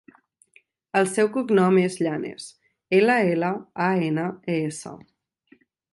El 1.01 1.09
seu 1.15 1.27
cognom 1.35 1.77
és 1.83 1.97
Llanes: 2.05 2.47
ela, 3.01 3.19
ela, 3.35 3.53
a, 3.89 3.91
ena, 4.09 4.29
e, 4.55 4.57
essa. 4.73 4.95